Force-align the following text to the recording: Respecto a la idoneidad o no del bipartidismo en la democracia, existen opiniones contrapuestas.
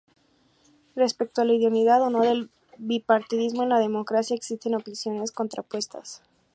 Respecto 0.95 1.41
a 1.41 1.45
la 1.45 1.53
idoneidad 1.53 2.01
o 2.01 2.09
no 2.09 2.21
del 2.23 2.49
bipartidismo 2.79 3.61
en 3.61 3.69
la 3.69 3.77
democracia, 3.77 4.35
existen 4.35 4.73
opiniones 4.73 5.31
contrapuestas. 5.31 6.23